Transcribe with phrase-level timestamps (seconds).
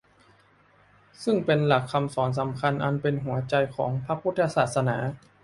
[1.23, 4.97] ซึ่งเป็นหลักคำสอนสำคัญอันเป็นหัวใจของพระพุทธศาสนา